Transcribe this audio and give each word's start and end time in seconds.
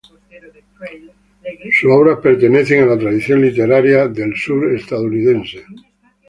Sus 1.69 1.91
obras 1.91 2.17
pertenecen 2.23 2.81
a 2.81 2.85
la 2.87 2.97
tradición 2.97 3.39
literaria 3.39 4.07
del 4.07 4.35
sur 4.35 4.73
estadounidense. 4.73 5.63